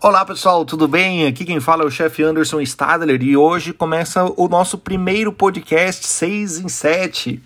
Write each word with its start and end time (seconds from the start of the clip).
Olá 0.00 0.24
pessoal, 0.24 0.64
tudo 0.64 0.86
bem? 0.86 1.26
Aqui 1.26 1.44
quem 1.44 1.58
fala 1.58 1.82
é 1.82 1.86
o 1.86 1.90
chefe 1.90 2.22
Anderson 2.22 2.60
Stadler 2.60 3.20
e 3.20 3.36
hoje 3.36 3.72
começa 3.72 4.32
o 4.36 4.48
nosso 4.48 4.78
primeiro 4.78 5.32
podcast 5.32 6.06
6 6.06 6.60
em 6.60 6.68
7. 6.68 7.42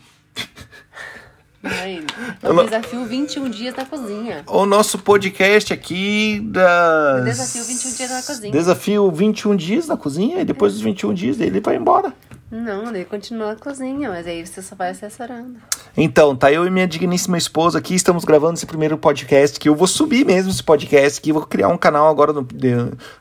Aí, 1.64 2.04
o 2.42 2.62
desafio 2.64 3.06
21 3.06 3.48
dias 3.48 3.74
na 3.74 3.86
cozinha. 3.86 4.44
O 4.46 4.66
nosso 4.66 4.98
podcast 4.98 5.72
aqui 5.72 6.40
da. 6.44 7.20
Desafio 7.20 7.65
21 7.65 7.94
dias 7.94 8.10
na 8.10 8.22
cozinha. 8.22 8.53
Desafio 8.53 9.10
21 9.10 9.56
dias 9.56 9.88
na 9.88 9.96
cozinha 9.96 10.40
e 10.42 10.44
depois 10.44 10.74
dos 10.74 10.82
21 10.82 11.14
dias 11.14 11.40
ele 11.40 11.58
vai 11.58 11.76
embora. 11.76 12.12
Não, 12.53 12.90
ele 12.90 13.06
continua 13.06 13.46
na 13.46 13.56
cozinha, 13.56 14.10
mas 14.10 14.26
aí 14.26 14.46
você 14.46 14.60
só 14.60 14.76
vai 14.76 14.90
assessorando. 14.90 15.54
Então, 15.96 16.37
tá 16.37 16.52
eu 16.52 16.66
e 16.66 16.70
minha 16.70 16.86
digníssima 16.86 17.38
esposa 17.38 17.78
aqui, 17.78 17.95
estamos 17.95 18.27
gravando 18.27 18.52
esse 18.52 18.66
primeiro 18.66 18.98
podcast, 18.98 19.59
que 19.59 19.70
eu 19.70 19.74
vou 19.74 19.86
subir 19.86 20.27
mesmo 20.27 20.50
esse 20.50 20.62
podcast, 20.62 21.18
que 21.18 21.32
vou 21.32 21.46
criar 21.46 21.68
um 21.68 21.78
canal 21.78 22.09
agora 22.09 22.30
no, 22.30 22.42
de, 22.42 22.74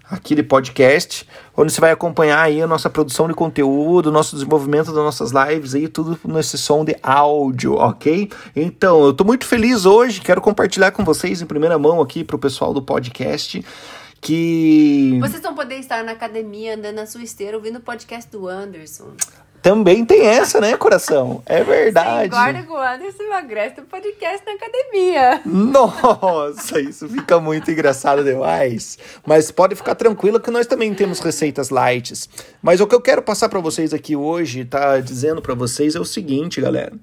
aqui 0.10 0.36
de 0.36 0.44
podcast, 0.44 1.26
onde 1.56 1.72
você 1.72 1.80
vai 1.80 1.92
acompanhar 1.92 2.42
aí 2.42 2.62
a 2.62 2.68
nossa 2.68 2.90
produção 2.90 3.30
de 3.30 3.34
conteúdo, 3.34 4.08
o 4.08 4.12
nosso 4.12 4.36
desenvolvimento 4.36 4.88
das 4.88 4.96
nossas 4.96 5.32
lives 5.32 5.76
aí, 5.76 5.88
tudo 5.88 6.20
nesse 6.26 6.58
som 6.58 6.84
de 6.84 6.98
áudio, 7.02 7.76
ok? 7.76 8.30
Então, 8.54 9.06
eu 9.06 9.14
tô 9.14 9.24
muito 9.24 9.46
feliz 9.46 9.86
hoje, 9.86 10.20
quero 10.20 10.42
compartilhar 10.42 10.92
com 10.92 11.06
vocês 11.06 11.42
em 11.42 11.46
primeira 11.46 11.80
mão 11.80 12.02
aqui 12.02 12.22
pro 12.22 12.38
pessoal 12.38 12.74
do 12.74 12.82
podcast, 12.82 13.64
que. 14.22 15.18
Vocês 15.20 15.42
vão 15.42 15.56
poder 15.56 15.76
estar 15.76 16.04
na 16.04 16.12
academia, 16.12 16.76
andando 16.76 16.96
na 16.96 17.06
sua 17.08 17.24
esteira, 17.24 17.58
ouvindo 17.58 17.80
o 17.80 17.82
podcast 17.82 18.30
do 18.32 18.48
Anderson. 18.48 19.12
Também 19.62 20.04
tem 20.04 20.26
essa, 20.26 20.60
né, 20.60 20.76
coração? 20.76 21.44
É 21.46 21.64
verdade. 21.64 22.34
Você 22.34 22.42
engorda 22.42 22.64
com 22.64 22.74
o 22.74 22.78
Anderson 22.78 23.24
emagrece 23.24 23.80
no 23.80 23.86
podcast 23.86 24.44
na 24.44 24.54
academia. 24.54 25.42
Nossa, 25.46 26.80
isso 26.82 27.08
fica 27.08 27.40
muito 27.40 27.70
engraçado 27.70 28.24
demais. 28.24 28.98
Mas 29.24 29.52
pode 29.52 29.76
ficar 29.76 29.94
tranquila 29.94 30.40
que 30.40 30.50
nós 30.50 30.66
também 30.66 30.92
temos 30.96 31.20
receitas 31.20 31.70
light. 31.70 32.12
Mas 32.60 32.82
o 32.82 32.88
que 32.88 32.96
eu 32.96 33.02
quero 33.02 33.22
passar 33.22 33.50
para 33.50 33.60
vocês 33.60 33.94
aqui 33.94 34.16
hoje, 34.16 34.66
tá 34.66 35.00
dizendo 35.00 35.44
para 35.44 35.54
vocês 35.54 35.94
é 35.94 36.00
o 36.00 36.06
seguinte, 36.06 36.60
galera. 36.60 36.94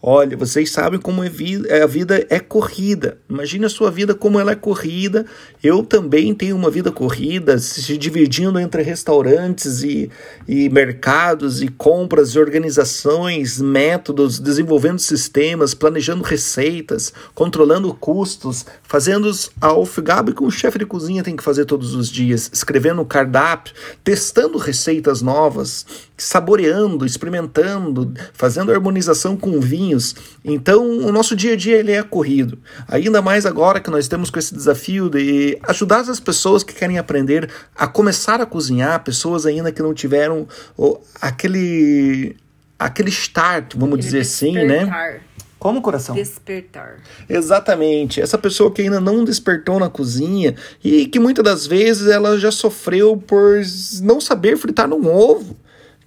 Olha, 0.00 0.36
vocês 0.36 0.70
sabem 0.70 1.00
como 1.00 1.24
é 1.24 1.28
vida, 1.28 1.82
a 1.82 1.86
vida 1.86 2.24
é 2.30 2.38
corrida. 2.38 3.18
Imagine 3.28 3.64
a 3.64 3.68
sua 3.68 3.90
vida 3.90 4.14
como 4.14 4.38
ela 4.38 4.52
é 4.52 4.54
corrida. 4.54 5.26
Eu 5.60 5.82
também 5.82 6.32
tenho 6.32 6.54
uma 6.54 6.70
vida 6.70 6.92
corrida, 6.92 7.58
se 7.58 7.98
dividindo 7.98 8.60
entre 8.60 8.80
restaurantes 8.80 9.82
e, 9.82 10.08
e 10.46 10.68
mercados 10.68 11.60
e 11.60 11.66
compras 11.66 12.30
e 12.30 12.38
organizações, 12.38 13.60
métodos, 13.60 14.38
desenvolvendo 14.38 15.00
sistemas, 15.00 15.74
planejando 15.74 16.22
receitas, 16.22 17.12
controlando 17.34 17.92
custos, 17.92 18.64
fazendo 18.84 19.26
os 19.26 19.50
alfgabe 19.60 20.32
que 20.32 20.44
um 20.44 20.50
chefe 20.50 20.78
de 20.78 20.86
cozinha 20.86 21.24
tem 21.24 21.34
que 21.34 21.42
fazer 21.42 21.64
todos 21.64 21.96
os 21.96 22.08
dias, 22.08 22.48
escrevendo 22.52 23.04
cardápio, 23.04 23.74
testando 24.04 24.58
receitas 24.58 25.20
novas, 25.22 25.84
saboreando, 26.16 27.04
experimentando, 27.04 28.14
fazendo 28.32 28.70
harmonização 28.70 29.36
com 29.36 29.58
vinhos. 29.88 30.14
Então, 30.44 30.86
o 30.86 31.12
nosso 31.12 31.34
dia 31.34 31.54
a 31.54 31.56
dia 31.56 31.76
ele 31.76 31.92
é 31.92 32.02
corrido. 32.02 32.58
Ainda 32.86 33.22
mais 33.22 33.46
agora 33.46 33.80
que 33.80 33.90
nós 33.90 34.06
temos 34.08 34.30
com 34.30 34.38
esse 34.38 34.54
desafio 34.54 35.08
de 35.08 35.58
ajudar 35.62 36.00
as 36.00 36.20
pessoas 36.20 36.62
que 36.62 36.74
querem 36.74 36.98
aprender 36.98 37.50
a 37.74 37.86
começar 37.86 38.40
a 38.40 38.46
cozinhar, 38.46 39.02
pessoas 39.02 39.46
ainda 39.46 39.72
que 39.72 39.82
não 39.82 39.94
tiveram 39.94 40.46
oh, 40.76 40.98
aquele 41.20 42.36
aquele 42.78 43.10
start, 43.10 43.74
vamos 43.74 43.98
aquele 43.98 44.02
dizer 44.02 44.20
despertar. 44.20 44.60
assim, 44.60 44.86
né? 44.86 45.20
Como 45.58 45.82
coração? 45.82 46.14
Despertar. 46.14 46.98
Exatamente. 47.28 48.20
Essa 48.20 48.38
pessoa 48.38 48.70
que 48.70 48.82
ainda 48.82 49.00
não 49.00 49.24
despertou 49.24 49.80
na 49.80 49.90
cozinha 49.90 50.54
e 50.84 51.06
que 51.06 51.18
muitas 51.18 51.44
das 51.44 51.66
vezes 51.66 52.06
ela 52.06 52.38
já 52.38 52.52
sofreu 52.52 53.16
por 53.16 53.60
não 54.00 54.20
saber 54.20 54.56
fritar 54.56 54.86
num 54.86 55.04
ovo. 55.08 55.56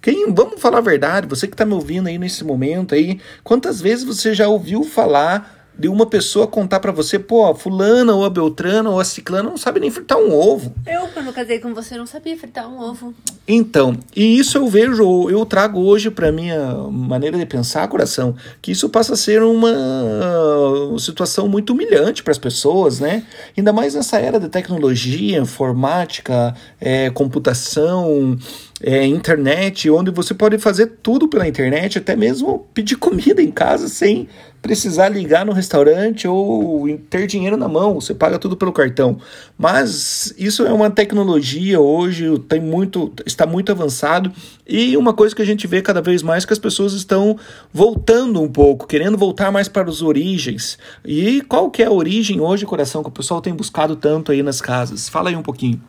Quem, 0.02 0.34
vamos 0.34 0.60
falar 0.60 0.78
a 0.78 0.80
verdade, 0.80 1.28
você 1.28 1.46
que 1.46 1.54
está 1.54 1.64
me 1.64 1.74
ouvindo 1.74 2.08
aí 2.08 2.18
nesse 2.18 2.42
momento 2.42 2.92
aí, 2.92 3.20
quantas 3.44 3.80
vezes 3.80 4.04
você 4.04 4.34
já 4.34 4.48
ouviu 4.48 4.82
falar 4.82 5.62
de 5.78 5.88
uma 5.88 6.04
pessoa 6.04 6.46
contar 6.46 6.80
para 6.80 6.92
você, 6.92 7.18
pô, 7.18 7.46
a 7.46 7.54
fulana 7.54 8.14
ou 8.14 8.24
a 8.24 8.30
beltrana 8.30 8.90
ou 8.90 9.00
a 9.00 9.04
ciclana 9.04 9.48
não 9.48 9.56
sabe 9.56 9.80
nem 9.80 9.90
fritar 9.90 10.18
um 10.18 10.32
ovo. 10.32 10.74
Eu, 10.86 11.08
quando 11.08 11.32
casei 11.32 11.60
com 11.60 11.72
você, 11.72 11.96
não 11.96 12.06
sabia 12.06 12.36
fritar 12.36 12.68
um 12.68 12.78
ovo. 12.78 13.14
Então, 13.48 13.98
e 14.14 14.38
isso 14.38 14.58
eu 14.58 14.68
vejo, 14.68 15.30
eu 15.30 15.44
trago 15.46 15.80
hoje 15.80 16.10
para 16.10 16.30
minha 16.30 16.74
maneira 16.90 17.38
de 17.38 17.46
pensar, 17.46 17.88
coração, 17.88 18.36
que 18.60 18.70
isso 18.70 18.88
passa 18.88 19.14
a 19.14 19.16
ser 19.16 19.42
uma 19.42 20.98
situação 20.98 21.48
muito 21.48 21.72
humilhante 21.72 22.22
para 22.22 22.30
as 22.30 22.38
pessoas, 22.38 23.00
né? 23.00 23.24
Ainda 23.56 23.72
mais 23.72 23.94
nessa 23.94 24.18
era 24.18 24.38
de 24.38 24.48
tecnologia, 24.48 25.38
informática, 25.38 26.54
é, 26.80 27.10
computação, 27.10 28.38
é, 28.82 29.06
internet, 29.06 29.88
onde 29.88 30.10
você 30.10 30.34
pode 30.34 30.58
fazer 30.58 30.86
tudo 31.02 31.28
pela 31.28 31.46
internet, 31.46 31.98
até 31.98 32.16
mesmo 32.16 32.66
pedir 32.74 32.96
comida 32.96 33.40
em 33.40 33.50
casa 33.50 33.88
sem 33.88 34.28
precisar 34.60 35.08
ligar 35.08 35.44
no 35.44 35.52
restaurante 35.52 36.26
ou 36.28 36.86
ter 37.10 37.26
dinheiro 37.26 37.56
na 37.56 37.68
mão, 37.68 38.00
você 38.00 38.14
paga 38.14 38.38
tudo 38.38 38.56
pelo 38.56 38.72
cartão. 38.72 39.18
Mas 39.58 40.32
isso 40.38 40.64
é 40.64 40.72
uma 40.72 40.88
tecnologia 40.88 41.80
hoje, 41.80 42.38
tem 42.48 42.60
muito, 42.60 43.12
está 43.26 43.44
muito 43.44 43.72
avançado 43.72 44.32
e 44.66 44.96
uma 44.96 45.12
coisa 45.12 45.34
que 45.34 45.42
a 45.42 45.44
gente 45.46 45.66
vê 45.66 45.82
cada 45.82 46.00
vez 46.00 46.22
mais 46.22 46.44
é 46.44 46.46
que 46.46 46.52
as 46.52 46.58
pessoas 46.58 46.92
estão 46.92 47.36
voltando 47.72 48.40
um 48.40 48.48
pouco, 48.48 48.86
querendo 48.86 49.18
voltar 49.18 49.50
mais 49.50 49.68
para 49.68 49.88
as 49.88 50.00
origens. 50.00 50.78
E 51.04 51.40
qual 51.42 51.70
que 51.70 51.82
é 51.82 51.86
a 51.86 51.92
origem 51.92 52.40
hoje, 52.40 52.64
coração, 52.64 53.02
que 53.02 53.08
o 53.08 53.12
pessoal 53.12 53.40
tem 53.40 53.52
buscado 53.52 53.96
tanto 53.96 54.30
aí 54.30 54.42
nas 54.42 54.60
casas? 54.60 55.08
Fala 55.08 55.30
aí 55.30 55.36
um 55.36 55.42
pouquinho. 55.42 55.80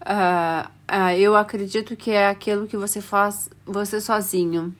Uh, 0.00 0.66
uh, 0.90 1.16
eu 1.18 1.36
acredito 1.36 1.94
que 1.94 2.10
é 2.10 2.28
aquilo 2.28 2.66
que 2.66 2.76
você 2.76 3.00
faz 3.00 3.50
você 3.66 4.00
sozinho 4.00 4.74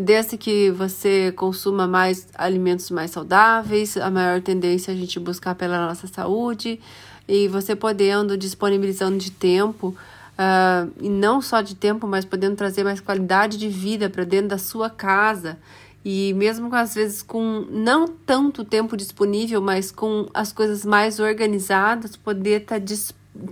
desde 0.00 0.36
que 0.36 0.70
você 0.70 1.32
consuma 1.32 1.86
mais 1.86 2.28
alimentos 2.34 2.90
mais 2.90 3.10
saudáveis, 3.10 3.96
a 3.96 4.10
maior 4.10 4.40
tendência 4.40 4.90
é 4.90 4.94
a 4.94 4.96
gente 4.96 5.18
buscar 5.20 5.54
pela 5.54 5.86
nossa 5.86 6.06
saúde 6.06 6.80
e 7.28 7.48
você 7.48 7.74
podendo, 7.74 8.36
disponibilizando 8.36 9.16
de 9.18 9.30
tempo, 9.30 9.88
uh, 9.88 10.92
e 11.00 11.08
não 11.08 11.40
só 11.40 11.60
de 11.60 11.74
tempo, 11.74 12.06
mas 12.06 12.24
podendo 12.24 12.56
trazer 12.56 12.84
mais 12.84 13.00
qualidade 13.00 13.56
de 13.56 13.68
vida 13.68 14.10
para 14.10 14.24
dentro 14.24 14.48
da 14.48 14.58
sua 14.58 14.90
casa. 14.90 15.58
E 16.04 16.34
mesmo 16.34 16.74
às 16.74 16.94
vezes 16.94 17.22
com 17.22 17.66
não 17.70 18.06
tanto 18.06 18.62
tempo 18.62 18.94
disponível, 18.94 19.62
mas 19.62 19.90
com 19.90 20.28
as 20.34 20.52
coisas 20.52 20.84
mais 20.84 21.18
organizadas, 21.18 22.14
poder 22.14 22.62
estar 22.62 22.74
tá, 22.74 22.78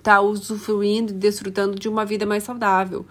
tá 0.02 0.20
usufruindo 0.20 1.12
e 1.12 1.16
desfrutando 1.16 1.78
de 1.78 1.88
uma 1.88 2.04
vida 2.04 2.26
mais 2.26 2.42
saudável. 2.42 3.06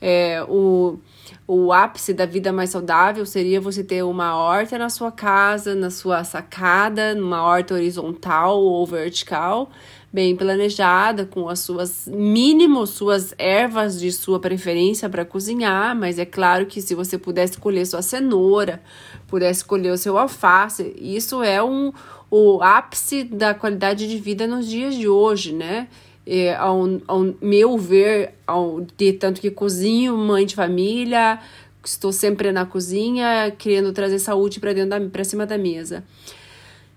É, 0.00 0.44
o, 0.48 0.98
o 1.46 1.72
ápice 1.72 2.14
da 2.14 2.24
vida 2.24 2.52
mais 2.52 2.70
saudável 2.70 3.26
seria 3.26 3.60
você 3.60 3.82
ter 3.82 4.02
uma 4.04 4.36
horta 4.36 4.78
na 4.78 4.88
sua 4.88 5.10
casa, 5.10 5.74
na 5.74 5.90
sua 5.90 6.22
sacada, 6.24 7.14
numa 7.14 7.42
horta 7.42 7.74
horizontal 7.74 8.58
ou 8.58 8.86
vertical, 8.86 9.70
bem 10.12 10.34
planejada, 10.34 11.26
com 11.26 11.48
as 11.48 11.60
suas 11.60 12.06
mínimo 12.06 12.86
suas 12.86 13.34
ervas 13.36 14.00
de 14.00 14.10
sua 14.10 14.40
preferência 14.40 15.08
para 15.08 15.24
cozinhar, 15.24 15.94
mas 15.94 16.18
é 16.18 16.24
claro 16.24 16.66
que 16.66 16.80
se 16.80 16.94
você 16.94 17.18
pudesse 17.18 17.54
escolher 17.54 17.86
sua 17.86 18.02
cenoura, 18.02 18.82
pudesse 19.26 19.60
escolher 19.60 19.90
o 19.90 19.98
seu 19.98 20.16
alface, 20.16 20.94
isso 20.98 21.42
é 21.42 21.62
um 21.62 21.92
o 22.30 22.62
ápice 22.62 23.24
da 23.24 23.54
qualidade 23.54 24.06
de 24.06 24.18
vida 24.18 24.46
nos 24.46 24.68
dias 24.68 24.94
de 24.94 25.08
hoje, 25.08 25.54
né? 25.54 25.88
é, 26.28 26.54
ao, 26.56 26.84
ao 27.06 27.34
meu 27.40 27.78
ver, 27.78 28.34
ao, 28.46 28.82
de 28.98 29.14
tanto 29.14 29.40
que 29.40 29.50
cozinho, 29.50 30.14
mãe 30.14 30.44
de 30.44 30.54
família, 30.54 31.40
estou 31.82 32.12
sempre 32.12 32.52
na 32.52 32.66
cozinha, 32.66 33.50
querendo 33.56 33.90
trazer 33.94 34.18
saúde 34.18 34.60
para 34.60 34.74
dentro 34.74 35.08
para 35.08 35.24
cima 35.24 35.46
da 35.46 35.56
mesa. 35.56 36.04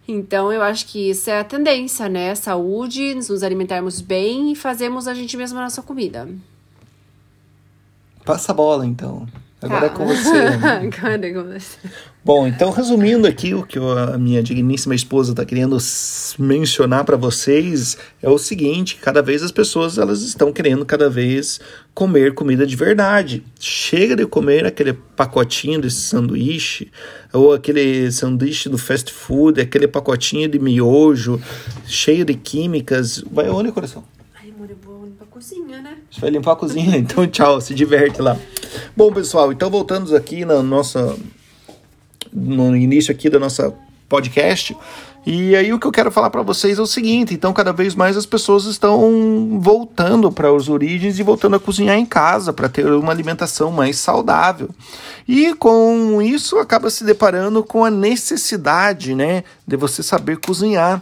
Então, 0.07 0.51
eu 0.51 0.61
acho 0.61 0.87
que 0.87 1.09
isso 1.09 1.29
é 1.29 1.39
a 1.39 1.43
tendência, 1.43 2.09
né? 2.09 2.33
Saúde, 2.35 3.13
nos 3.15 3.43
alimentarmos 3.43 4.01
bem 4.01 4.51
e 4.51 4.55
fazermos 4.55 5.07
a 5.07 5.13
gente 5.13 5.37
mesma 5.37 5.59
a 5.59 5.63
nossa 5.63 5.81
comida. 5.81 6.27
Passa 8.25 8.51
a 8.51 8.55
bola, 8.55 8.85
então. 8.85 9.27
Agora 9.61 9.81
tá. 9.81 9.85
é 9.85 9.89
com 9.89 10.07
você. 10.07 10.37
Agora 10.97 11.27
é 11.27 11.33
com 11.33 11.43
você. 11.43 11.77
Bom, 12.25 12.47
então 12.47 12.71
resumindo 12.71 13.27
aqui 13.27 13.53
o 13.53 13.63
que 13.63 13.77
a 13.79 14.17
minha 14.17 14.41
digníssima 14.41 14.95
esposa 14.95 15.31
está 15.31 15.45
querendo 15.45 15.77
mencionar 16.37 17.03
para 17.03 17.15
vocês 17.15 17.97
é 18.21 18.29
o 18.29 18.37
seguinte: 18.37 18.97
cada 19.01 19.21
vez 19.21 19.43
as 19.43 19.51
pessoas 19.51 19.97
elas 19.97 20.21
estão 20.21 20.51
querendo 20.51 20.83
cada 20.85 21.09
vez 21.09 21.59
comer 21.93 22.33
comida 22.33 22.65
de 22.65 22.75
verdade. 22.75 23.43
Chega 23.59 24.15
de 24.15 24.25
comer 24.25 24.65
aquele 24.65 24.93
pacotinho 24.93 25.79
desse 25.79 26.01
sanduíche 26.01 26.91
ou 27.31 27.53
aquele 27.53 28.11
sanduíche 28.11 28.67
do 28.67 28.77
fast 28.77 29.11
food, 29.13 29.61
aquele 29.61 29.87
pacotinho 29.87 30.49
de 30.49 30.57
miojo 30.57 31.39
cheio 31.85 32.25
de 32.25 32.33
químicas. 32.33 33.23
Vai 33.31 33.49
onde, 33.49 33.71
coração? 33.71 34.03
Eu 34.69 34.77
vou 34.83 35.05
limpar 35.05 35.25
a 35.25 35.27
cozinha, 35.27 35.81
né? 35.81 35.97
Você 36.09 36.21
vai 36.21 36.29
limpar 36.29 36.51
a 36.53 36.55
cozinha, 36.55 36.97
então 36.97 37.25
tchau, 37.27 37.59
se 37.59 37.73
diverte 37.73 38.21
lá. 38.21 38.37
Bom, 38.95 39.11
pessoal, 39.11 39.51
então 39.51 39.69
voltando 39.69 40.15
aqui 40.15 40.45
na 40.45 40.61
nossa 40.61 41.17
no 42.31 42.75
início 42.75 43.11
aqui 43.11 43.29
da 43.29 43.39
nossa 43.39 43.73
podcast, 44.11 44.75
E 45.25 45.55
aí 45.55 45.71
o 45.71 45.79
que 45.79 45.87
eu 45.87 45.91
quero 45.91 46.11
falar 46.11 46.29
para 46.29 46.41
vocês 46.41 46.77
é 46.77 46.81
o 46.81 46.85
seguinte, 46.85 47.33
então 47.33 47.53
cada 47.53 47.71
vez 47.71 47.95
mais 47.95 48.17
as 48.17 48.25
pessoas 48.25 48.65
estão 48.65 49.59
voltando 49.61 50.31
para 50.31 50.53
as 50.53 50.67
origens 50.67 51.17
e 51.17 51.23
voltando 51.23 51.55
a 51.55 51.59
cozinhar 51.59 51.95
em 51.95 52.05
casa 52.05 52.51
para 52.51 52.67
ter 52.67 52.85
uma 52.87 53.11
alimentação 53.11 53.71
mais 53.71 53.97
saudável. 53.97 54.69
E 55.27 55.53
com 55.53 56.21
isso 56.21 56.57
acaba 56.57 56.89
se 56.89 57.05
deparando 57.05 57.63
com 57.63 57.85
a 57.85 57.91
necessidade, 57.91 59.15
né, 59.15 59.43
de 59.65 59.77
você 59.77 60.03
saber 60.03 60.37
cozinhar. 60.37 61.01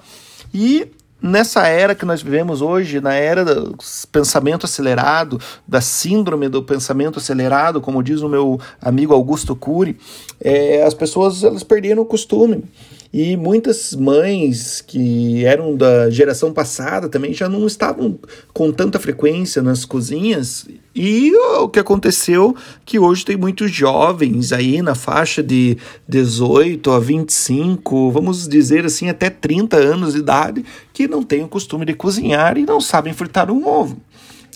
E 0.53 0.87
nessa 1.21 1.67
era 1.67 1.95
que 1.95 2.05
nós 2.05 2.21
vivemos 2.21 2.61
hoje, 2.61 2.99
na 3.01 3.13
era 3.13 3.43
do 3.43 3.75
pensamento 4.11 4.65
acelerado, 4.65 5.39
da 5.67 5.81
síndrome 5.81 6.49
do 6.49 6.63
pensamento 6.63 7.19
acelerado, 7.19 7.81
como 7.81 8.03
diz 8.03 8.21
o 8.21 8.29
meu 8.29 8.59
amigo 8.81 9.13
Augusto 9.13 9.55
Cury, 9.55 9.97
é, 10.41 10.83
as 10.83 10.93
pessoas 10.93 11.43
elas 11.43 11.63
perderam 11.63 12.01
o 12.01 12.05
costume 12.05 12.63
e 13.11 13.35
muitas 13.35 13.95
mães 13.95 14.81
que 14.81 15.43
eram 15.43 15.75
da 15.75 16.11
geração 16.11 16.53
passada 16.53 17.09
também 17.09 17.33
já 17.33 17.49
não 17.49 17.65
estavam 17.65 18.19
com 18.53 18.71
tanta 18.71 18.99
frequência 18.99 19.63
nas 19.63 19.83
cozinhas. 19.83 20.67
E 20.93 21.33
o 21.35 21.67
que 21.67 21.79
aconteceu 21.79 22.55
que 22.85 22.99
hoje 22.99 23.25
tem 23.25 23.35
muitos 23.35 23.71
jovens 23.71 24.53
aí 24.53 24.81
na 24.83 24.93
faixa 24.93 25.41
de 25.41 25.75
18 26.07 26.91
a 26.91 26.99
25, 26.99 28.11
vamos 28.11 28.47
dizer 28.47 28.85
assim, 28.85 29.09
até 29.09 29.29
30 29.29 29.77
anos 29.77 30.13
de 30.13 30.19
idade, 30.19 30.63
que 30.93 31.07
não 31.07 31.23
têm 31.23 31.43
o 31.43 31.47
costume 31.47 31.85
de 31.85 31.95
cozinhar 31.95 32.57
e 32.59 32.65
não 32.65 32.79
sabem 32.79 33.13
fritar 33.13 33.49
um 33.49 33.67
ovo. 33.67 33.97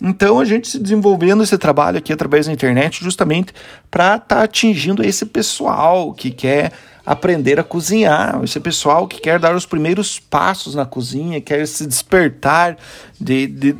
Então 0.02 0.40
a 0.40 0.46
gente 0.46 0.68
se 0.68 0.80
desenvolvendo 0.80 1.42
esse 1.42 1.58
trabalho 1.58 1.98
aqui 1.98 2.12
através 2.14 2.46
da 2.46 2.52
internet 2.54 3.04
justamente 3.04 3.54
para 3.90 4.16
estar 4.16 4.36
tá 4.36 4.44
atingindo 4.44 5.04
esse 5.04 5.26
pessoal 5.26 6.14
que 6.14 6.30
quer 6.30 6.72
aprender 7.06 7.60
a 7.60 7.64
cozinhar. 7.64 8.40
Esse 8.44 8.60
pessoal 8.60 9.08
que 9.08 9.20
quer 9.20 9.40
dar 9.40 9.56
os 9.56 9.66
primeiros 9.66 10.20
passos 10.20 10.76
na 10.76 10.86
cozinha, 10.86 11.42
quer 11.42 11.68
se 11.68 11.86
despertar 11.86 12.78
de, 13.20 13.48
de 13.48 13.76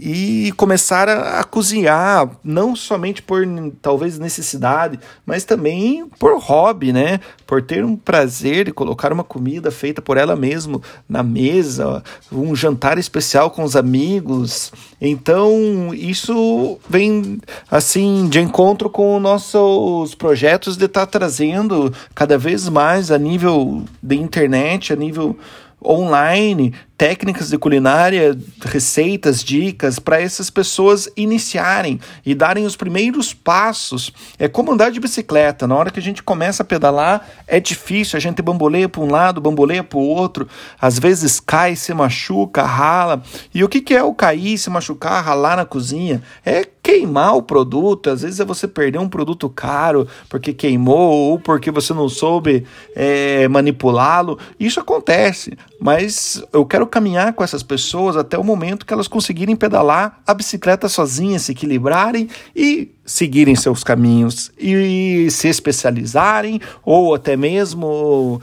e 0.00 0.52
começar 0.52 1.08
a, 1.08 1.40
a, 1.40 1.44
cozinhar, 1.44 2.30
não 2.44 2.76
somente 2.76 3.20
por 3.20 3.44
talvez 3.82 4.18
necessidade, 4.18 4.98
mas 5.26 5.44
também 5.44 6.06
por 6.18 6.38
hobby, 6.38 6.92
né? 6.92 7.18
Por 7.46 7.62
ter 7.62 7.84
um 7.84 7.96
prazer 7.96 8.66
de 8.66 8.72
colocar 8.72 9.12
uma 9.12 9.24
comida 9.24 9.70
feita 9.70 10.00
por 10.00 10.16
ela 10.16 10.36
mesma 10.36 10.80
na 11.08 11.22
mesa, 11.22 12.02
um 12.30 12.54
jantar 12.54 12.96
especial 12.96 13.50
com 13.50 13.64
os 13.64 13.74
amigos. 13.74 14.72
Então, 15.00 15.92
isso 15.92 16.78
vem 16.88 17.40
assim 17.70 18.28
de 18.28 18.40
encontro 18.40 18.88
com 18.88 19.18
nossos 19.18 20.14
projetos 20.14 20.76
de 20.76 20.84
estar 20.84 21.06
tá 21.06 21.18
trazendo 21.18 21.92
cada 22.14 22.38
vez 22.38 22.68
mais 22.68 23.10
a 23.10 23.18
nível 23.18 23.82
de 24.00 24.16
internet, 24.16 24.92
a 24.92 24.96
nível 24.96 25.36
online 25.84 26.74
técnicas 26.98 27.48
de 27.48 27.56
culinária, 27.56 28.36
receitas, 28.60 29.44
dicas 29.44 30.00
para 30.00 30.20
essas 30.20 30.50
pessoas 30.50 31.08
iniciarem 31.16 32.00
e 32.26 32.34
darem 32.34 32.66
os 32.66 32.74
primeiros 32.74 33.32
passos. 33.32 34.12
É 34.36 34.48
como 34.48 34.72
andar 34.72 34.90
de 34.90 34.98
bicicleta. 34.98 35.68
Na 35.68 35.76
hora 35.76 35.92
que 35.92 36.00
a 36.00 36.02
gente 36.02 36.24
começa 36.24 36.64
a 36.64 36.66
pedalar, 36.66 37.24
é 37.46 37.60
difícil, 37.60 38.16
a 38.16 38.20
gente 38.20 38.42
bamboleia 38.42 38.88
para 38.88 39.00
um 39.00 39.08
lado, 39.08 39.40
bamboleia 39.40 39.84
para 39.84 39.96
o 39.96 40.02
outro, 40.02 40.48
às 40.80 40.98
vezes 40.98 41.38
cai, 41.38 41.76
se 41.76 41.94
machuca, 41.94 42.64
rala. 42.64 43.22
E 43.54 43.62
o 43.62 43.68
que, 43.68 43.80
que 43.80 43.94
é 43.94 44.02
o 44.02 44.12
cair, 44.12 44.58
se 44.58 44.68
machucar, 44.68 45.24
ralar 45.24 45.56
na 45.56 45.64
cozinha? 45.64 46.20
É 46.44 46.66
queimar 46.82 47.36
o 47.36 47.42
produto, 47.42 48.08
às 48.10 48.22
vezes 48.22 48.40
é 48.40 48.44
você 48.44 48.66
perder 48.66 48.98
um 48.98 49.10
produto 49.10 49.46
caro 49.50 50.08
porque 50.26 50.54
queimou 50.54 51.32
ou 51.32 51.38
porque 51.38 51.70
você 51.70 51.92
não 51.92 52.08
soube 52.08 52.64
é, 52.96 53.46
manipulá-lo. 53.46 54.38
Isso 54.58 54.80
acontece, 54.80 55.56
mas 55.78 56.42
eu 56.50 56.64
quero 56.64 56.87
caminhar 56.88 57.32
com 57.32 57.44
essas 57.44 57.62
pessoas 57.62 58.16
até 58.16 58.38
o 58.38 58.44
momento 58.44 58.84
que 58.84 58.92
elas 58.92 59.08
conseguirem 59.08 59.54
pedalar 59.54 60.20
a 60.26 60.34
bicicleta 60.34 60.88
sozinhas, 60.88 61.42
se 61.42 61.52
equilibrarem 61.52 62.28
e 62.54 62.94
seguirem 63.04 63.54
seus 63.54 63.84
caminhos 63.84 64.50
e 64.58 65.30
se 65.30 65.48
especializarem 65.48 66.60
ou 66.84 67.14
até 67.14 67.36
mesmo, 67.36 68.40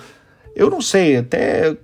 eu 0.55 0.69
não 0.69 0.81
sei, 0.81 1.17
até 1.17 1.75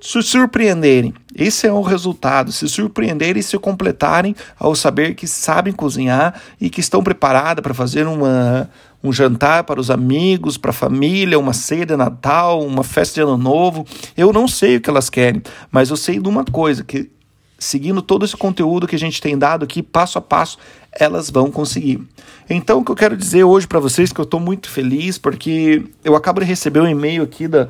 se 0.00 0.22
surpreenderem. 0.22 1.14
Esse 1.34 1.66
é 1.66 1.72
o 1.72 1.82
resultado, 1.82 2.50
se 2.50 2.66
surpreenderem 2.68 3.40
e 3.40 3.42
se 3.42 3.58
completarem 3.58 4.34
ao 4.58 4.74
saber 4.74 5.14
que 5.14 5.26
sabem 5.26 5.72
cozinhar 5.72 6.40
e 6.60 6.70
que 6.70 6.80
estão 6.80 7.02
preparadas 7.02 7.62
para 7.62 7.74
fazer 7.74 8.06
uma, 8.06 8.68
um 9.02 9.12
jantar 9.12 9.64
para 9.64 9.80
os 9.80 9.90
amigos, 9.90 10.56
para 10.56 10.70
a 10.70 10.74
família, 10.74 11.38
uma 11.38 11.52
ceia 11.52 11.86
de 11.86 11.96
Natal, 11.96 12.64
uma 12.64 12.84
festa 12.84 13.14
de 13.14 13.20
Ano 13.20 13.36
Novo. 13.36 13.86
Eu 14.16 14.32
não 14.32 14.46
sei 14.46 14.76
o 14.76 14.80
que 14.80 14.90
elas 14.90 15.08
querem, 15.08 15.42
mas 15.70 15.90
eu 15.90 15.96
sei 15.96 16.18
de 16.18 16.28
uma 16.28 16.44
coisa, 16.44 16.84
que 16.84 17.10
seguindo 17.58 18.00
todo 18.00 18.24
esse 18.24 18.36
conteúdo 18.36 18.86
que 18.86 18.96
a 18.96 18.98
gente 18.98 19.20
tem 19.20 19.36
dado 19.36 19.64
aqui, 19.64 19.82
passo 19.82 20.18
a 20.18 20.20
passo, 20.20 20.58
elas 20.90 21.30
vão 21.30 21.50
conseguir. 21.50 22.00
Então, 22.48 22.80
o 22.80 22.84
que 22.84 22.90
eu 22.90 22.96
quero 22.96 23.16
dizer 23.16 23.44
hoje 23.44 23.66
para 23.66 23.78
vocês, 23.78 24.12
que 24.12 24.20
eu 24.20 24.24
estou 24.24 24.40
muito 24.40 24.68
feliz, 24.68 25.18
porque 25.18 25.84
eu 26.02 26.16
acabo 26.16 26.40
de 26.40 26.46
receber 26.46 26.80
um 26.80 26.88
e-mail 26.88 27.22
aqui 27.22 27.46
da, 27.46 27.68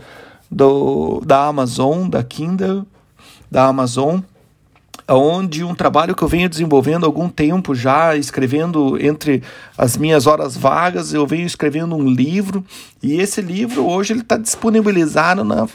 do, 0.51 1.21
da 1.27 1.47
Amazon, 1.47 2.09
da 2.09 2.23
Kindle, 2.23 2.87
da 3.51 3.67
Amazon, 3.67 4.21
onde 5.15 5.65
um 5.65 5.75
trabalho 5.75 6.15
que 6.15 6.23
eu 6.23 6.29
venho 6.29 6.49
desenvolvendo 6.49 7.05
há 7.05 7.07
algum 7.07 7.29
tempo 7.29 7.75
já, 7.75 8.17
escrevendo 8.17 8.97
entre 9.03 9.43
as 9.77 9.97
minhas 9.97 10.27
horas 10.27 10.57
vagas, 10.57 11.13
eu 11.13 11.27
venho 11.27 11.47
escrevendo 11.47 11.97
um 11.97 12.09
livro, 12.09 12.65
e 13.03 13.21
esse 13.21 13.41
livro 13.41 13.87
hoje 13.87 14.13
ele 14.13 14.21
está 14.21 14.37
disponibilizado 14.37 15.45
na 15.45 15.67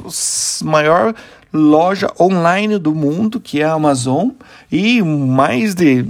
maior 0.63 1.13
loja 1.53 2.07
online 2.19 2.77
do 2.77 2.93
mundo, 2.93 3.39
que 3.39 3.61
é 3.61 3.65
a 3.65 3.73
Amazon, 3.73 4.29
e 4.71 5.01
mais 5.01 5.75
de 5.75 6.05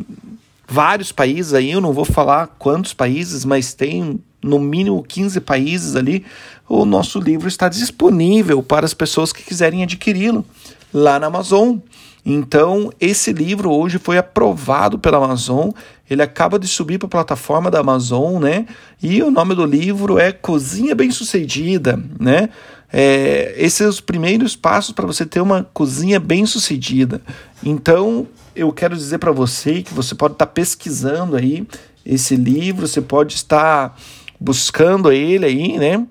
vários 0.68 1.12
países 1.12 1.54
aí, 1.54 1.71
eu 1.71 1.81
não 1.81 1.94
vou 1.94 2.06
falar 2.06 2.48
quantos 2.60 2.94
países, 2.94 3.45
mas 3.45 3.74
tem 3.74 4.19
no 4.42 4.60
mínimo 4.60 5.04
15 5.04 5.42
países 5.42 5.95
ali, 5.95 6.24
o 6.68 6.86
nosso 6.86 7.19
livro 7.19 7.48
está 7.48 7.69
disponível 7.69 8.62
para 8.62 8.86
as 8.86 8.94
pessoas 8.94 9.31
que 9.31 9.44
quiserem 9.44 9.83
adquiri-lo 9.83 10.45
lá 10.94 11.19
na 11.19 11.28
Amazon. 11.28 11.78
Então, 12.25 12.92
esse 13.00 13.31
livro 13.31 13.72
hoje 13.72 14.00
foi 14.00 14.18
aprovado 14.18 14.98
pela 14.98 15.18
Amazon, 15.18 15.69
ele 16.10 16.24
acaba 16.24 16.57
de 16.57 16.68
subir 16.68 16.98
para 16.98 17.06
a 17.06 17.10
plataforma 17.10 17.69
da 17.69 17.80
Amazon, 17.80 18.42
né? 18.42 18.66
E 19.01 19.22
o 19.22 19.30
nome 19.30 19.54
do 19.54 19.63
livro 19.63 20.18
é 20.18 20.31
Cozinha 20.31 20.95
Bem-Sucedida, 20.95 22.01
né? 22.19 22.50
É, 22.92 23.54
esses 23.57 23.74
são 23.74 23.89
os 23.89 24.00
primeiros 24.00 24.56
passos 24.56 24.94
para 24.94 25.06
você 25.06 25.25
ter 25.25 25.42
uma 25.42 25.68
cozinha 25.74 26.19
bem-sucedida. 26.19 27.22
Então, 27.63 28.28
eu 28.56 28.71
quero 28.71 28.95
dizer 28.95 29.18
para 29.18 29.31
você 29.31 29.81
que 29.81 29.94
você 29.94 30.16
pode 30.16 30.33
estar 30.33 30.45
tá 30.45 30.52
pesquisando 30.52 31.35
aí 31.35 31.68
esse 32.06 32.35
livro, 32.35 32.88
você 32.88 33.02
pode 33.02 33.35
estar 33.35 34.00
buscando 34.40 35.11
ele 35.11 35.45
aí, 35.45 35.78
né? 35.78 36.06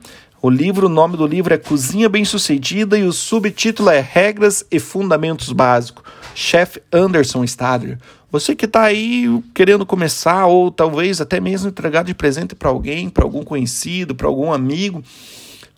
O 0.45 0.51
livro, 0.51 0.89
o 0.89 0.91
nome 0.91 1.17
do 1.17 1.27
livro 1.27 1.55
é 1.55 1.57
Cozinha 1.57 2.07
Bem-Sucedida 2.07 2.99
e 2.99 3.05
o 3.05 3.15
subtítulo 3.15 3.89
é 3.89 3.99
Regras 3.99 4.63
e 4.71 4.79
Fundamentos 4.79 5.51
Básicos. 5.51 6.05
Chef 6.35 6.77
Anderson 6.93 7.43
Stadler. 7.45 7.99
Você 8.31 8.55
que 8.55 8.67
está 8.67 8.83
aí 8.83 9.43
querendo 9.55 9.87
começar 9.87 10.45
ou 10.45 10.71
talvez 10.71 11.19
até 11.19 11.41
mesmo 11.41 11.71
entregar 11.71 12.05
de 12.05 12.13
presente 12.13 12.55
para 12.55 12.69
alguém, 12.69 13.09
para 13.09 13.25
algum 13.25 13.43
conhecido, 13.43 14.15
para 14.15 14.27
algum 14.27 14.53
amigo, 14.53 15.03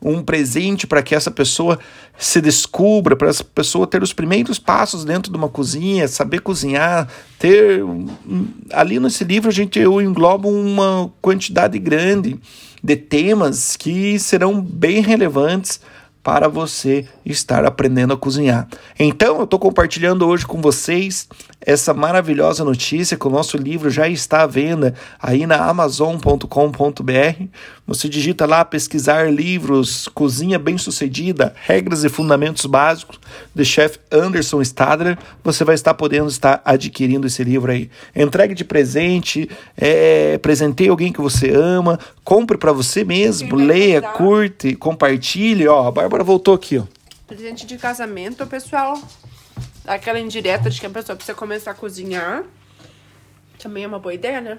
um 0.03 0.23
presente 0.23 0.87
para 0.87 1.03
que 1.03 1.15
essa 1.15 1.31
pessoa 1.31 1.79
se 2.19 2.41
descubra, 2.41 3.17
para 3.17 3.29
essa 3.29 3.45
pessoa 3.45 3.87
ter 3.87 4.03
os 4.03 4.13
primeiros 4.13 4.59
passos 4.59 5.05
dentro 5.05 5.31
de 5.31 5.39
uma 5.39 5.49
cozinha, 5.49 6.07
saber 6.07 6.41
cozinhar, 6.41 7.09
ter 7.39 7.83
ali 8.73 9.01
nesse 9.01 9.25
livro 9.25 9.49
a 9.49 9.53
gente 9.53 9.79
eu 9.79 10.01
englobo 10.01 10.49
uma 10.49 11.11
quantidade 11.21 11.79
grande 11.79 12.39
de 12.83 12.97
temas 12.97 13.77
que 13.77 14.19
serão 14.19 14.61
bem 14.61 15.01
relevantes 15.01 15.81
para 16.27 16.49
você 16.49 17.07
estar 17.25 17.65
aprendendo 17.65 18.13
a 18.13 18.17
cozinhar. 18.17 18.67
Então, 18.99 19.37
eu 19.37 19.45
estou 19.45 19.61
compartilhando 19.61 20.27
hoje 20.27 20.45
com 20.45 20.61
vocês 20.61 21.29
essa 21.61 21.95
maravilhosa 21.95 22.65
notícia 22.65 23.17
que 23.17 23.29
o 23.29 23.31
nosso 23.31 23.57
livro 23.57 23.89
já 23.91 24.09
está 24.09 24.43
à 24.43 24.47
venda 24.47 24.93
aí 25.21 25.47
na 25.47 25.65
amazon.com.br. 25.65 27.45
Você 27.87 28.09
digita 28.09 28.47
lá 28.47 28.65
pesquisar 28.65 29.33
livros 29.33 30.09
Cozinha 30.09 30.59
Bem-Sucedida, 30.59 31.55
Regras 31.55 32.03
e 32.03 32.09
Fundamentos 32.09 32.67
Básicos, 32.67 33.21
de 33.55 33.65
chef 33.65 33.99
Anderson 34.11 34.61
Stadler. 34.61 35.17
Você 35.45 35.63
vai 35.63 35.77
estar 35.77 35.95
podendo 35.95 36.29
estar 36.29 36.61
adquirindo 36.65 37.29
esse 37.29 37.45
livro 37.45 37.71
aí. 37.71 37.89
Entregue 38.15 38.57
de 38.57 38.65
presente, 38.65 39.49
é, 39.77 40.37
presenteie 40.39 40.89
alguém 40.89 41.13
que 41.13 41.21
você 41.21 41.53
ama, 41.53 41.97
compre 42.25 42.59
para 42.59 42.73
você 42.73 43.05
mesmo, 43.05 43.55
leia, 43.55 44.03
curte, 44.03 44.75
compartilhe. 44.75 45.69
Ó, 45.69 45.87
a 45.87 45.93
Bárbara 45.93 46.25
voltou 46.25 46.55
aqui, 46.55 46.79
ó. 46.79 46.85
Presente 47.29 47.65
de 47.65 47.79
casamento, 47.79 48.45
pessoal. 48.49 49.01
Aquela 49.87 50.19
indireta 50.19 50.69
de 50.69 50.81
que 50.81 50.87
a 50.87 50.91
pessoa 50.91 51.15
precisa 51.15 51.37
começar 51.37 51.71
a 51.71 51.75
cozinhar. 51.75 52.43
Também 53.61 53.85
é 53.85 53.87
uma 53.87 54.01
boa 54.01 54.13
ideia, 54.13 54.41
né? 54.41 54.59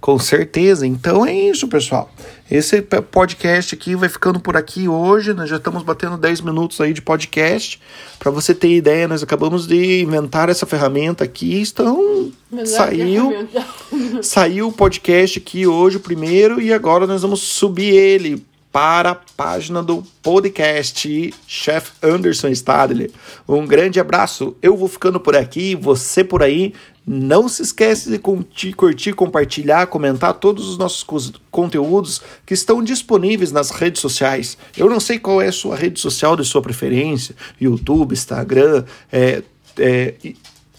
Com 0.00 0.18
certeza. 0.18 0.86
Então 0.86 1.24
é 1.24 1.34
isso, 1.34 1.68
pessoal. 1.68 2.10
Esse 2.50 2.80
podcast 2.82 3.74
aqui 3.74 3.96
vai 3.96 4.08
ficando 4.08 4.38
por 4.38 4.56
aqui 4.56 4.88
hoje. 4.88 5.32
Nós 5.32 5.48
já 5.48 5.56
estamos 5.56 5.82
batendo 5.82 6.16
10 6.16 6.40
minutos 6.40 6.80
aí 6.80 6.92
de 6.92 7.02
podcast. 7.02 7.80
Para 8.18 8.30
você 8.30 8.54
ter 8.54 8.74
ideia, 8.74 9.08
nós 9.08 9.22
acabamos 9.22 9.66
de 9.66 10.02
inventar 10.02 10.48
essa 10.48 10.66
ferramenta 10.66 11.24
aqui. 11.24 11.60
Então, 11.60 12.30
saiu 12.64 13.48
saiu 14.22 14.68
o 14.68 14.72
podcast 14.72 15.38
aqui 15.38 15.66
hoje, 15.66 15.96
o 15.96 16.00
primeiro, 16.00 16.60
e 16.60 16.72
agora 16.72 17.06
nós 17.06 17.22
vamos 17.22 17.40
subir 17.40 17.94
ele 17.94 18.44
para 18.76 19.12
a 19.12 19.14
página 19.14 19.82
do 19.82 20.02
podcast 20.22 21.34
Chef 21.48 21.92
Anderson 22.02 22.48
Stadler. 22.48 23.10
Um 23.48 23.66
grande 23.66 23.98
abraço. 23.98 24.54
Eu 24.60 24.76
vou 24.76 24.86
ficando 24.86 25.18
por 25.18 25.34
aqui, 25.34 25.74
você 25.74 26.22
por 26.22 26.42
aí. 26.42 26.74
Não 27.06 27.48
se 27.48 27.62
esqueça 27.62 28.10
de 28.10 28.18
curtir, 28.18 28.74
curtir, 28.74 29.14
compartilhar, 29.14 29.86
comentar 29.86 30.34
todos 30.34 30.68
os 30.68 30.76
nossos 30.76 31.02
conteúdos 31.50 32.20
que 32.44 32.52
estão 32.52 32.82
disponíveis 32.82 33.50
nas 33.50 33.70
redes 33.70 34.02
sociais. 34.02 34.58
Eu 34.76 34.90
não 34.90 35.00
sei 35.00 35.18
qual 35.18 35.40
é 35.40 35.46
a 35.46 35.52
sua 35.52 35.74
rede 35.74 35.98
social 35.98 36.36
de 36.36 36.44
sua 36.44 36.60
preferência, 36.60 37.34
YouTube, 37.58 38.12
Instagram, 38.12 38.84
é, 39.10 39.42
é, 39.78 40.14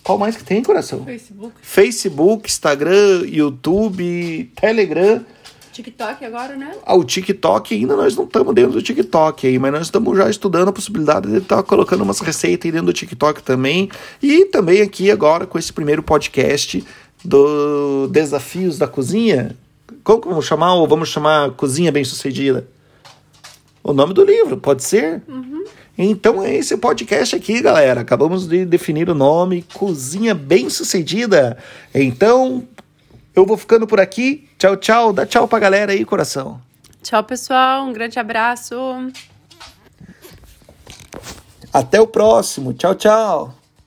qual 0.08 0.18
mais 0.18 0.38
que 0.38 0.44
tem, 0.44 0.64
coração? 0.64 1.04
Facebook. 1.04 1.54
Facebook, 1.62 2.48
Instagram, 2.48 3.26
YouTube, 3.26 4.52
Telegram. 4.56 5.26
TikTok 5.78 6.26
agora, 6.26 6.56
né? 6.56 6.76
Ah, 6.84 6.96
o 6.96 7.04
TikTok 7.04 7.76
ainda 7.76 7.96
nós 7.96 8.16
não 8.16 8.24
estamos 8.24 8.56
dentro 8.56 8.72
do 8.72 8.82
TikTok 8.82 9.46
aí, 9.46 9.60
mas 9.60 9.72
nós 9.72 9.82
estamos 9.84 10.18
já 10.18 10.28
estudando 10.28 10.70
a 10.70 10.74
possibilidade 10.74 11.30
de 11.30 11.38
estar 11.38 11.58
tá 11.58 11.64
colocando 11.64 12.02
umas 12.02 12.20
receitas 12.20 12.66
aí 12.66 12.72
dentro 12.72 12.88
do 12.88 12.94
TikTok 12.94 13.44
também. 13.44 13.90
E 14.22 14.46
também 14.46 14.82
aqui 14.82 15.12
agora 15.12 15.46
com 15.46 15.60
esse 15.60 15.72
primeiro 15.72 16.02
podcast 16.02 16.84
do 17.24 18.08
Desafios 18.08 18.80
da 18.80 18.88
Cozinha. 18.88 19.56
Como 20.04 20.22
vamos 20.24 20.46
chamar? 20.46 20.74
Ou 20.74 20.88
vamos 20.88 21.10
chamar 21.10 21.52
Cozinha 21.52 21.92
Bem 21.92 22.04
Sucedida? 22.04 22.68
O 23.84 23.94
nome 23.94 24.14
do 24.14 24.24
livro, 24.24 24.58
pode 24.58 24.84
ser? 24.84 25.22
Uhum. 25.28 25.64
Então 25.96 26.44
é 26.44 26.56
esse 26.56 26.76
podcast 26.78 27.36
aqui, 27.36 27.62
galera. 27.62 28.02
Acabamos 28.02 28.48
de 28.48 28.66
definir 28.66 29.10
o 29.10 29.16
nome 29.16 29.64
Cozinha 29.74 30.34
Bem 30.34 30.70
Sucedida. 30.70 31.58
Então, 31.94 32.68
eu 33.36 33.46
vou 33.46 33.58
ficando 33.58 33.86
por 33.86 34.00
aqui. 34.00 34.47
Tchau, 34.58 34.76
tchau. 34.78 35.14
Dá 35.14 35.26
tchau 35.26 35.48
pra 35.48 35.60
galera 35.60 35.92
aí, 35.92 36.04
coração. 36.04 36.60
Tchau, 37.04 37.24
pessoal. 37.24 37.86
Um 37.86 37.94
grande 37.94 38.20
abraço. 38.20 38.76
Até 41.72 42.02
o 42.02 42.08
próximo. 42.08 42.74
Tchau, 42.74 42.96
tchau. 42.96 43.54